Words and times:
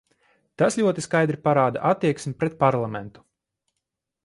Tas 0.61 0.77
ļoti 0.79 1.03
skaidri 1.07 1.37
parāda 1.49 1.83
attieksmi 1.91 2.35
pret 2.41 2.59
parlamentu. 2.67 3.25